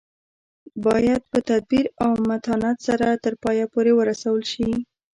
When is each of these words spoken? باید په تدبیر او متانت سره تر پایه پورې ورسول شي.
باید 0.85 1.21
په 1.31 1.37
تدبیر 1.49 1.85
او 2.05 2.11
متانت 2.29 2.77
سره 2.87 3.07
تر 3.23 3.33
پایه 3.43 3.65
پورې 3.73 3.91
ورسول 3.99 4.41
شي. 4.51 4.69